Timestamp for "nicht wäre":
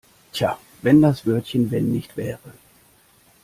1.91-2.39